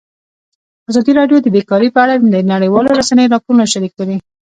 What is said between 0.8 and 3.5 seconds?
ازادي راډیو د بیکاري په اړه د نړیوالو رسنیو